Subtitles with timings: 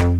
[0.00, 0.14] नमस्ते।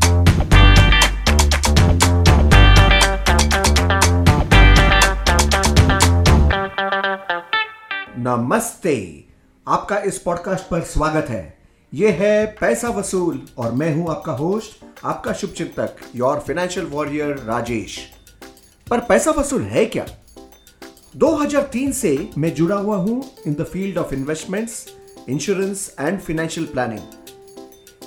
[9.69, 11.59] आपका इस पॉडकास्ट पर स्वागत है।
[11.95, 17.29] ये है पैसा वसूल और मैं हूँ आपका होस्ट आपका शुभ चिंतक योर फाइनेंशियल वॉरियर
[17.29, 17.99] राजेश।
[18.91, 20.07] पर पैसा वसूल है क्या?
[21.17, 24.87] 2003 से मैं जुड़ा हुआ हूँ in the field of investments
[25.29, 27.01] insurance and financial planning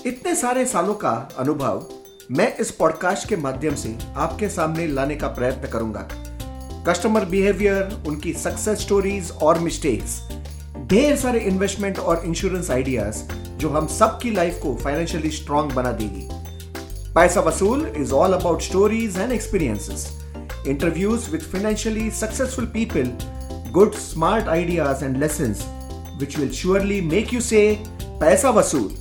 [0.05, 1.85] इतने सारे सालों का अनुभव
[2.31, 6.07] मैं इस पॉडकास्ट के माध्यम से आपके सामने लाने का प्रयत्न करूँगा।
[6.87, 10.19] कस्टमर बिहेवियर उनकी सक्सेस स्टोरीज और मिस्टेक्स
[10.87, 13.21] ढेर सारे इन्वेस्टमेंट और इंश्योरेंस आइडियाज़
[13.57, 16.27] जो हम सबकी लाइफ को फाइनेंशियली स्ट्रांग बना देगी।
[17.15, 20.07] पैसा वसूल is all about stories and experiences
[20.67, 23.11] interviews with financially successful people
[23.71, 25.55] good smart ideas and lesson
[26.19, 27.65] which will surely make you say
[28.01, 28.91] पैसा वसूल।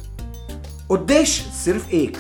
[0.93, 2.17] उद्देश्य सिर्फ़ एक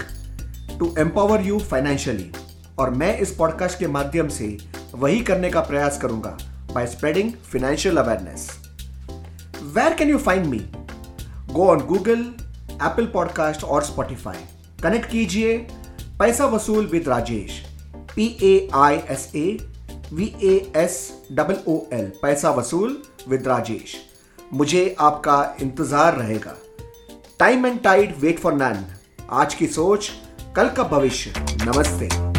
[0.78, 2.30] टू एम्पावर यू फाइनेंशियली
[2.78, 4.46] और मैं इस पॉडकास्ट के माध्यम से
[4.94, 6.30] वही करने का प्रयास करूँगा
[6.74, 8.48] by spreading financial awareness
[9.74, 10.60] where can you find me
[11.52, 12.24] go on Google
[12.72, 14.44] Apple podcast और स्पॉटिफाई
[14.82, 15.58] कनेक्ट कीजिए
[16.18, 17.62] पैसा वसूल with Rajesh.
[18.16, 19.46] P A I S A
[20.12, 23.96] V A S double O L पैसा वसूल विद राजेश.
[24.54, 26.56] मुझे आपका इंतज़ार रहेगा।
[27.42, 28.84] Time and tide wait for none
[29.30, 30.10] आज की सोच
[30.56, 32.31] कल का भविष्य। नमस्ते।